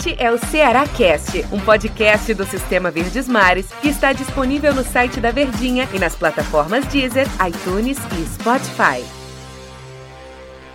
[0.00, 4.82] Este é o Ceará Cast, um podcast do Sistema Verdes Mares que está disponível no
[4.82, 9.04] site da Verdinha e nas plataformas Deezer, iTunes e Spotify.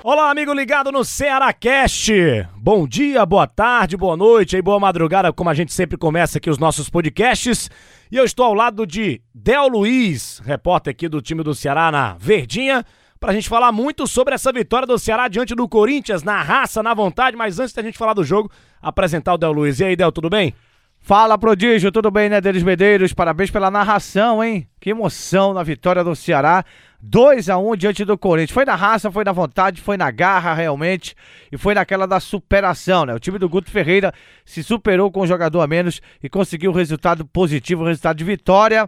[0.03, 2.13] Olá, amigo ligado no Ceará Cast.
[2.55, 6.51] Bom dia, boa tarde, boa noite e boa madrugada, como a gente sempre começa aqui
[6.51, 7.71] os nossos podcasts.
[8.11, 12.15] E eu estou ao lado de Del Luiz, repórter aqui do time do Ceará na
[12.19, 12.85] Verdinha
[13.25, 16.83] para a gente falar muito sobre essa vitória do Ceará diante do Corinthians, na raça,
[16.83, 17.35] na vontade.
[17.35, 19.79] Mas antes da gente falar do jogo, apresentar o Del Luiz.
[19.79, 20.53] E aí, Del, tudo bem?
[20.99, 23.13] Fala, prodígio, tudo bem, né, Denis Medeiros?
[23.13, 24.67] Parabéns pela narração, hein?
[24.79, 26.63] Que emoção na vitória do Ceará.
[27.01, 28.53] 2 a 1 um diante do Corinthians.
[28.53, 31.15] Foi na raça, foi na vontade, foi na garra realmente
[31.51, 33.15] e foi naquela da superação, né?
[33.15, 34.13] O time do Guto Ferreira
[34.45, 38.23] se superou com um jogador a menos e conseguiu um resultado positivo, um resultado de
[38.23, 38.87] vitória.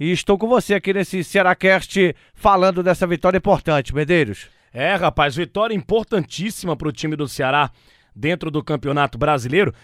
[0.00, 4.48] E estou com você aqui nesse Cearacast falando dessa vitória importante, Medeiros.
[4.72, 7.70] É, rapaz, vitória importantíssima para o time do Ceará
[8.16, 9.74] dentro do Campeonato Brasileiro.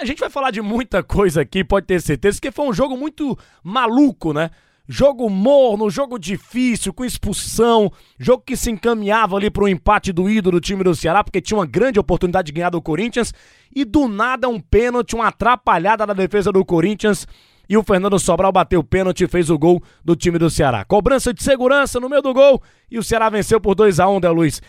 [0.00, 2.96] A gente vai falar de muita coisa aqui, pode ter certeza, que foi um jogo
[2.96, 4.52] muito maluco, né?
[4.86, 10.28] Jogo morno, jogo difícil, com expulsão, jogo que se encaminhava ali para o empate do
[10.28, 13.32] ídolo do time do Ceará, porque tinha uma grande oportunidade de ganhar do Corinthians,
[13.74, 17.26] e do nada um pênalti, uma atrapalhada na defesa do Corinthians,
[17.66, 20.84] e o Fernando Sobral bateu o pênalti e fez o gol do time do Ceará.
[20.84, 24.20] Cobrança de segurança no meio do gol e o Ceará venceu por 2 a 1
[24.20, 24.60] Del Luiz.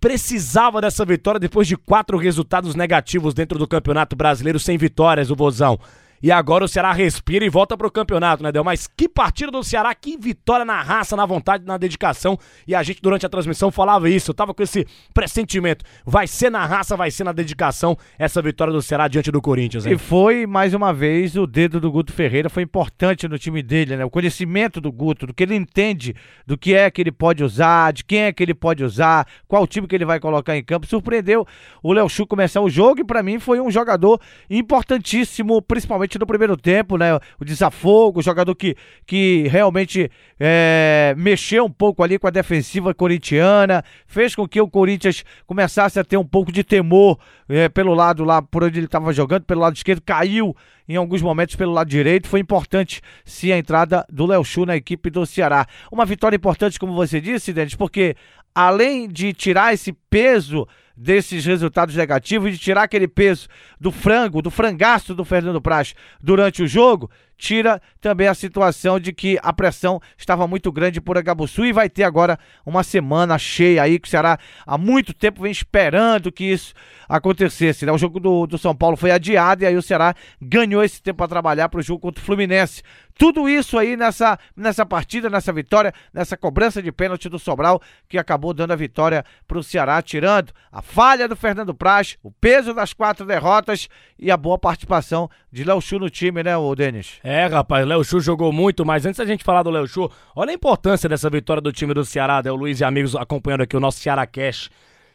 [0.00, 5.36] Precisava dessa vitória depois de quatro resultados negativos dentro do Campeonato Brasileiro sem vitórias, o
[5.36, 5.78] Vozão.
[6.22, 8.62] E agora o Ceará respira e volta pro campeonato, né, Del?
[8.62, 12.38] Mas que partida do Ceará, que vitória na raça, na vontade, na dedicação.
[12.66, 14.30] E a gente, durante a transmissão, falava isso.
[14.30, 15.84] Eu tava com esse pressentimento.
[16.04, 19.86] Vai ser na raça, vai ser na dedicação essa vitória do Ceará diante do Corinthians,
[19.86, 19.94] hein?
[19.94, 23.96] E foi, mais uma vez, o dedo do Guto Ferreira foi importante no time dele,
[23.96, 24.04] né?
[24.04, 26.14] O conhecimento do Guto, do que ele entende,
[26.46, 29.66] do que é que ele pode usar, de quem é que ele pode usar, qual
[29.66, 30.86] time que ele vai colocar em campo.
[30.86, 31.46] Surpreendeu
[31.82, 36.18] o Léo Chu começar o jogo e, para mim, foi um jogador importantíssimo, principalmente principalmente
[36.18, 37.14] no primeiro tempo, né?
[37.38, 42.92] O desafogo, o jogador que, que realmente é, mexeu um pouco ali com a defensiva
[42.92, 47.18] corintiana, fez com que o Corinthians começasse a ter um pouco de temor
[47.48, 50.56] é, pelo lado lá, por onde ele estava jogando, pelo lado esquerdo, caiu
[50.88, 52.28] em alguns momentos pelo lado direito.
[52.28, 55.66] Foi importante sim a entrada do Léo Chu na equipe do Ceará.
[55.92, 58.16] Uma vitória importante, como você disse, Denis, porque
[58.54, 60.66] além de tirar esse peso
[60.96, 63.48] desses resultados negativos de tirar aquele peso
[63.80, 69.12] do frango, do frangaço do Fernando Praz durante o jogo, tira também a situação de
[69.14, 73.82] que a pressão estava muito grande por Agabuçu e vai ter agora uma semana cheia
[73.82, 76.74] aí que o Ceará há muito tempo vem esperando que isso
[77.08, 77.86] acontecesse.
[77.86, 77.92] Né?
[77.92, 81.16] O jogo do, do São Paulo foi adiado e aí o Ceará ganhou esse tempo
[81.16, 82.82] para trabalhar para o jogo contra o Fluminense.
[83.18, 88.18] Tudo isso aí nessa, nessa partida, nessa vitória, nessa cobrança de pênalti do Sobral que
[88.18, 92.74] acabou dando a vitória para o Ceará, tirando a falha do Fernando Praz, o peso
[92.74, 97.20] das quatro derrotas e a boa participação de Léo Chu no time, né, o Denis?
[97.22, 100.50] É, rapaz, Léo Chu jogou muito, mas antes da gente falar do Léo Chu, olha
[100.50, 103.80] a importância dessa vitória do time do Ceará, Del Luiz e amigos acompanhando aqui o
[103.80, 104.68] nosso Ceará Cash.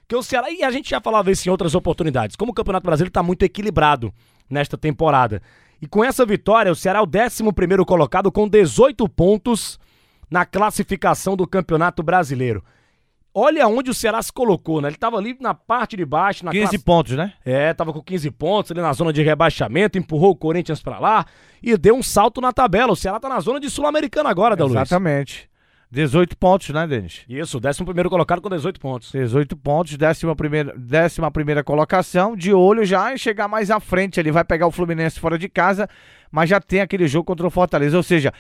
[0.08, 2.86] Que o Ceará, e a gente já falava isso em outras oportunidades, como o Campeonato
[2.86, 4.14] Brasileiro está muito equilibrado
[4.50, 5.42] nesta temporada.
[5.82, 9.78] E com essa vitória, o Ceará é o 11 colocado com 18 pontos
[10.32, 12.64] na classificação do Campeonato Brasileiro.
[13.38, 14.88] Olha onde o Ceará se colocou, né?
[14.88, 16.46] Ele tava ali na parte de baixo.
[16.46, 16.80] Na 15 classe...
[16.80, 17.34] pontos, né?
[17.44, 21.26] É, tava com 15 pontos ali na zona de rebaixamento, empurrou o Corinthians para lá
[21.62, 22.94] e deu um salto na tabela.
[22.94, 25.50] O Ceará tá na zona de Sul-Americana agora, Del Exatamente.
[25.92, 27.26] 18 pontos, né, Denis?
[27.28, 29.12] Isso, 11 colocado com 18 pontos.
[29.12, 34.18] 18 pontos, 11 primeira, décima primeira colocação, de olho já em chegar mais à frente.
[34.18, 35.90] Ele vai pegar o Fluminense fora de casa,
[36.32, 37.98] mas já tem aquele jogo contra o Fortaleza.
[37.98, 38.34] Ou seja,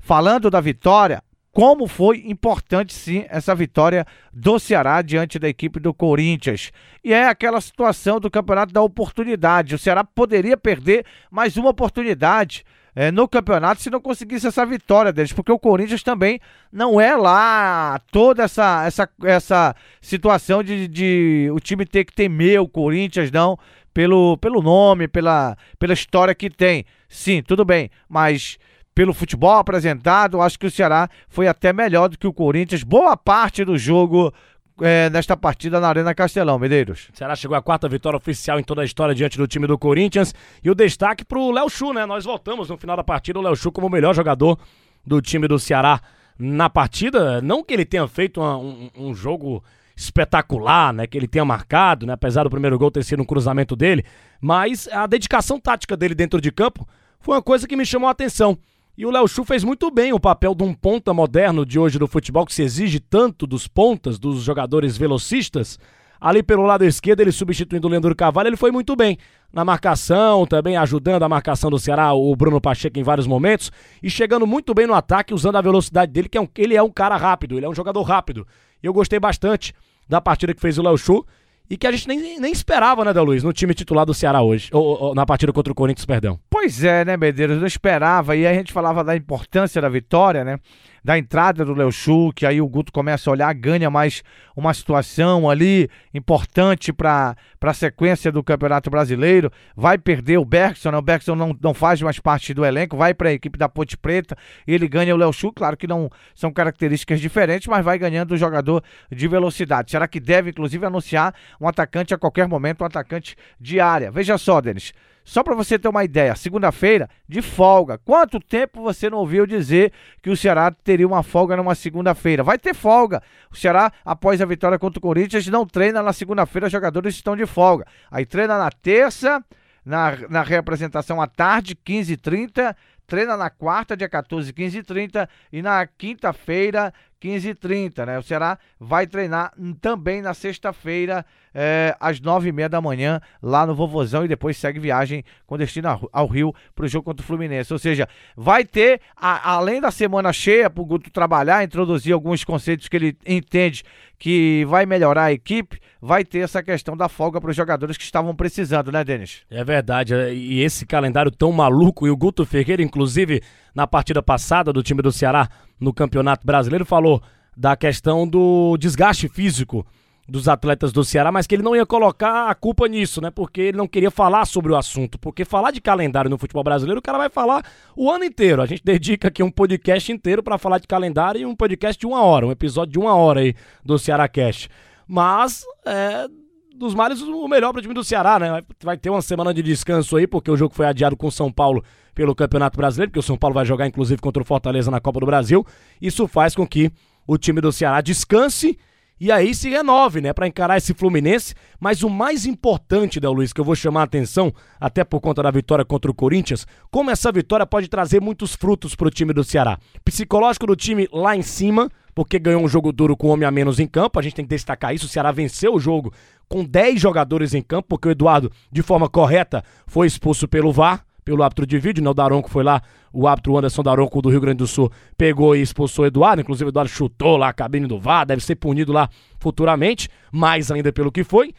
[0.00, 1.22] falando da vitória,
[1.52, 6.70] como foi importante sim essa vitória do Ceará diante da equipe do Corinthians.
[7.02, 9.74] E é aquela situação do campeonato da oportunidade.
[9.74, 15.12] O Ceará poderia perder mais uma oportunidade é, no campeonato se não conseguisse essa vitória
[15.12, 16.40] deles, porque o Corinthians também
[16.72, 22.60] não é lá toda essa, essa, essa situação de, de o time ter que temer
[22.60, 23.56] o Corinthians, não,
[23.94, 26.84] pelo, pelo nome, pela, pela história que tem.
[27.08, 28.58] Sim, tudo bem, mas
[28.94, 32.82] pelo futebol apresentado, acho que o Ceará foi até melhor do que o Corinthians.
[32.82, 34.32] Boa parte do jogo
[34.80, 37.08] é, nesta partida na Arena Castelão, Medeiros.
[37.12, 39.78] O Ceará chegou à quarta vitória oficial em toda a história diante do time do
[39.78, 40.34] Corinthians.
[40.62, 42.06] E o destaque pro Léo Chu, né?
[42.06, 44.58] Nós voltamos no final da partida, o Léo Chu como o melhor jogador
[45.06, 46.00] do time do Ceará
[46.38, 47.40] na partida.
[47.40, 49.62] Não que ele tenha feito uma, um, um jogo
[49.94, 51.06] espetacular, né?
[51.06, 52.14] Que ele tenha marcado, né?
[52.14, 54.04] Apesar do primeiro gol ter sido um cruzamento dele.
[54.40, 56.88] Mas a dedicação tática dele dentro de campo
[57.20, 58.58] foi uma coisa que me chamou a atenção.
[59.00, 61.98] E o Léo Chu fez muito bem o papel de um ponta moderno de hoje
[61.98, 65.78] do futebol, que se exige tanto dos pontas, dos jogadores velocistas.
[66.20, 69.16] Ali pelo lado esquerdo, ele substituindo o Leandro Carvalho, ele foi muito bem.
[69.50, 73.72] Na marcação, também ajudando a marcação do Ceará, o Bruno Pacheco em vários momentos.
[74.02, 76.82] E chegando muito bem no ataque, usando a velocidade dele, que é um, ele é
[76.82, 78.46] um cara rápido, ele é um jogador rápido.
[78.82, 79.72] E eu gostei bastante
[80.06, 81.24] da partida que fez o Léo Chu
[81.70, 84.42] e que a gente nem, nem esperava, né, Del Luiz, no time titular do Ceará
[84.42, 86.38] hoje, ou, ou, na partida contra o Corinthians, perdão.
[86.50, 90.42] Pois é, né, Medeiros, não esperava, e aí a gente falava da importância da vitória,
[90.42, 90.58] né,
[91.04, 91.90] da entrada do Léo
[92.34, 94.22] que aí o Guto começa a olhar, ganha mais
[94.56, 100.98] uma situação ali importante para a sequência do Campeonato Brasileiro, vai perder o Bergson, né,
[100.98, 103.96] o Bergson não, não faz mais parte do elenco, vai para a equipe da Ponte
[103.96, 104.36] Preta,
[104.66, 108.36] ele ganha o Léo Chu, claro que não são características diferentes, mas vai ganhando o
[108.36, 109.90] jogador de velocidade.
[109.90, 114.10] Será que deve, inclusive, anunciar um atacante a qualquer momento, um atacante de área.
[114.10, 114.92] Veja só, Denis.
[115.30, 117.96] Só para você ter uma ideia, segunda-feira de folga.
[117.98, 122.42] Quanto tempo você não ouviu dizer que o Ceará teria uma folga numa segunda-feira?
[122.42, 123.22] Vai ter folga.
[123.48, 127.36] O Ceará, após a vitória contra o Corinthians, não treina na segunda-feira, os jogadores estão
[127.36, 127.86] de folga.
[128.10, 129.40] Aí treina na terça,
[129.84, 132.74] na, na reapresentação à tarde, 15h30,
[133.06, 138.18] treina na quarta, dia 14, 15 e 30 e na quinta-feira, 15 e 30, né?
[138.18, 141.24] O Ceará vai treinar também na sexta-feira,
[141.54, 145.58] é, às 9 e meia da manhã, lá no Vovozão, e depois segue viagem com
[145.58, 147.72] destino ao Rio para o jogo contra o Fluminense.
[147.72, 152.42] Ou seja, vai ter, a, além da semana cheia para o Guto trabalhar, introduzir alguns
[152.42, 153.84] conceitos que ele entende
[154.20, 158.04] que vai melhorar a equipe, vai ter essa questão da folga para os jogadores que
[158.04, 159.40] estavam precisando, né, Denis?
[159.50, 163.42] É verdade, é, e esse calendário tão maluco, e o Guto Ferreira, inclusive,
[163.74, 165.48] na partida passada do time do Ceará
[165.80, 167.22] no Campeonato Brasileiro, falou
[167.56, 169.86] da questão do desgaste físico
[170.30, 173.30] dos atletas do Ceará, mas que ele não ia colocar a culpa nisso, né?
[173.30, 175.18] Porque ele não queria falar sobre o assunto.
[175.18, 177.64] Porque falar de calendário no futebol brasileiro, o cara vai falar
[177.96, 178.62] o ano inteiro.
[178.62, 182.06] A gente dedica aqui um podcast inteiro para falar de calendário e um podcast de
[182.06, 183.54] uma hora, um episódio de uma hora aí
[183.84, 184.70] do Ceará Cast.
[185.06, 186.28] Mas, é,
[186.76, 188.62] dos males, o melhor para o time do Ceará, né?
[188.82, 191.50] Vai ter uma semana de descanso aí, porque o jogo foi adiado com o São
[191.50, 191.82] Paulo
[192.14, 195.18] pelo Campeonato Brasileiro, porque o São Paulo vai jogar inclusive contra o Fortaleza na Copa
[195.18, 195.66] do Brasil.
[196.00, 196.92] Isso faz com que
[197.26, 198.78] o time do Ceará descanse
[199.20, 201.54] e aí se renove, né, para encarar esse Fluminense.
[201.78, 205.42] Mas o mais importante, Del Luiz, que eu vou chamar a atenção, até por conta
[205.42, 209.34] da vitória contra o Corinthians, como essa vitória pode trazer muitos frutos para o time
[209.34, 209.78] do Ceará.
[210.02, 213.50] Psicológico do time lá em cima, porque ganhou um jogo duro com um homem a
[213.50, 215.04] menos em campo, a gente tem que destacar isso.
[215.04, 216.12] O Ceará venceu o jogo
[216.48, 221.04] com 10 jogadores em campo, porque o Eduardo, de forma correta, foi expulso pelo VAR
[221.24, 222.10] pelo árbitro de vídeo, né?
[222.10, 222.82] O Daronco foi lá,
[223.12, 226.68] o árbitro Anderson Daronco do Rio Grande do Sul pegou e expulsou o Eduardo, inclusive
[226.68, 229.08] o Eduardo chutou lá a cabine do VAR, deve ser punido lá
[229.38, 231.52] futuramente, mais ainda pelo que foi.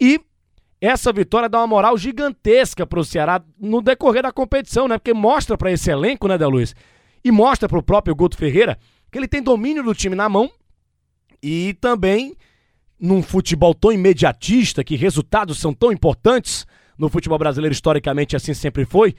[0.00, 0.20] E
[0.80, 4.98] essa vitória dá uma moral gigantesca pro Ceará no decorrer da competição, né?
[4.98, 6.74] Porque mostra para esse elenco, né, Del Luiz?
[7.24, 8.78] E mostra pro próprio Guto Ferreira
[9.10, 10.50] que ele tem domínio do time na mão
[11.42, 12.36] e também
[12.98, 16.66] num futebol tão imediatista, que resultados são tão importantes,
[16.98, 19.14] no futebol brasileiro historicamente assim sempre foi.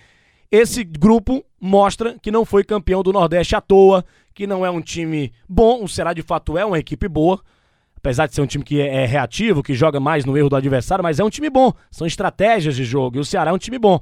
[0.52, 4.82] Esse grupo mostra que não foi campeão do Nordeste à toa, que não é um
[4.82, 7.42] time bom, o Ceará de fato é uma equipe boa,
[7.98, 10.56] apesar de ser um time que é, é reativo, que joga mais no erro do
[10.56, 13.58] adversário, mas é um time bom, são estratégias de jogo, e o Ceará é um
[13.58, 14.00] time bom.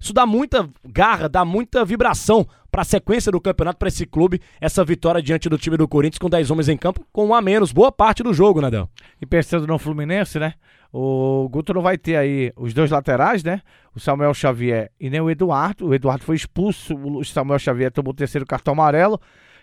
[0.00, 4.40] Isso dá muita garra, dá muita vibração para a sequência do campeonato para esse clube,
[4.60, 7.42] essa vitória diante do time do Corinthians com 10 homens em campo, com um a
[7.42, 8.88] menos, boa parte do jogo, Del?
[9.20, 10.54] E pensando no Fluminense, né?
[10.92, 13.60] O Guto não vai ter aí os dois laterais, né?
[13.94, 15.86] O Samuel Xavier e nem o Eduardo.
[15.86, 19.20] O Eduardo foi expulso, o Samuel Xavier tomou o terceiro cartão amarelo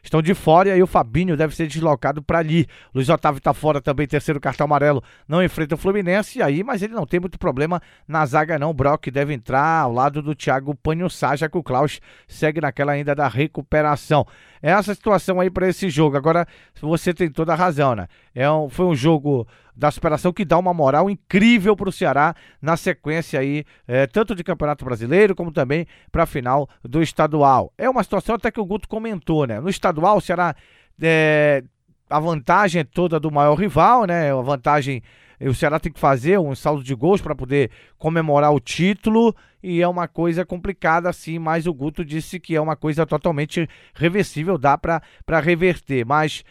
[0.07, 2.65] estão de fora e aí o Fabinho deve ser deslocado para ali.
[2.93, 6.93] Luiz Otávio está fora também, terceiro cartão amarelo, não enfrenta o Fluminense aí, mas ele
[6.93, 8.71] não tem muito problema na zaga não.
[8.71, 12.93] O Brock deve entrar ao lado do Thiago Panhussá, já que o Klaus segue naquela
[12.93, 14.25] ainda da recuperação.
[14.61, 16.17] É essa situação aí para esse jogo.
[16.17, 16.47] Agora,
[16.81, 18.07] você tem toda a razão, né?
[18.33, 22.35] É um, foi um jogo da superação que dá uma moral incrível para o Ceará
[22.59, 27.71] na sequência aí, é, tanto de Campeonato Brasileiro como também para a final do estadual.
[27.77, 29.59] É uma situação até que o Guto comentou, né?
[29.59, 30.55] No estadual, o Ceará.
[31.01, 31.63] É,
[32.09, 34.31] a vantagem é toda do maior rival, né?
[34.31, 35.03] A vantagem
[35.39, 39.81] o Ceará tem que fazer um saldo de gols para poder comemorar o título e
[39.81, 44.57] é uma coisa complicada assim, mas o Guto disse que é uma coisa totalmente reversível,
[44.57, 45.01] dá para
[45.39, 46.43] reverter, mas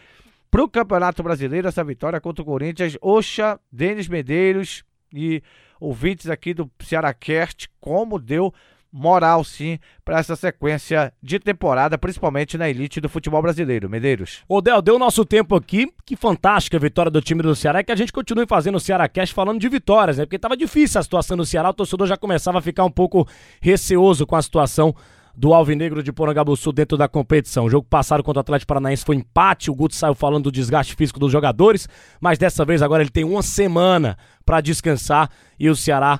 [0.51, 5.43] para o Campeonato Brasileiro, essa vitória contra o Corinthians, Oxa, Denis Medeiros e
[5.81, 8.55] ouvintes aqui do Cearacast, como deu
[8.97, 13.91] moral sim para essa sequência de temporada, principalmente na elite do futebol brasileiro.
[13.91, 14.43] Medeiros.
[14.49, 15.93] Ô Del, deu nosso tempo aqui.
[16.05, 17.81] Que fantástica vitória do time do Ceará.
[17.81, 20.25] É que a gente continue fazendo o Ceará Cast falando de vitórias, né?
[20.25, 23.29] Porque tava difícil a situação do Ceará, o torcedor já começava a ficar um pouco
[23.61, 24.95] receoso com a situação
[25.37, 27.67] do Alvinegro de Porangabuçu dentro da competição.
[27.67, 30.95] O jogo passado contra o Atlético Paranaense foi empate, o Guto saiu falando do desgaste
[30.95, 31.87] físico dos jogadores,
[32.19, 35.29] mas dessa vez agora ele tem uma semana para descansar
[35.61, 36.19] e o Ceará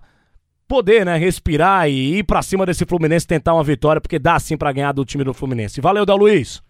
[0.67, 4.57] poder, né, respirar e ir para cima desse Fluminense tentar uma vitória, porque dá sim
[4.57, 5.81] para ganhar do time do Fluminense.
[5.81, 6.63] Valeu, Del Luiz.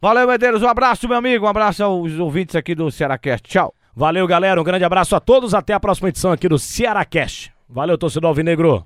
[0.00, 0.62] Valeu, Medeiros.
[0.62, 1.46] Um abraço, meu amigo.
[1.46, 3.48] Um abraço aos ouvintes aqui do Cearacast.
[3.48, 3.72] Tchau.
[3.94, 4.60] Valeu, galera.
[4.60, 5.54] Um grande abraço a todos.
[5.54, 7.52] Até a próxima edição aqui do Cearacast.
[7.68, 8.84] Valeu, torcedor Alvinegro.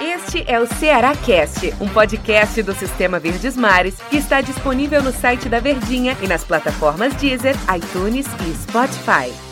[0.00, 5.12] Este é o Ceará Cast, um podcast do Sistema Verdes Mares que está disponível no
[5.12, 9.47] site da Verdinha e nas plataformas Deezer, iTunes e Spotify.